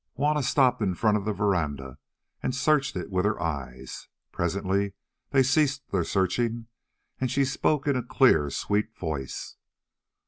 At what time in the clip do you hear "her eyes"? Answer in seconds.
3.23-4.07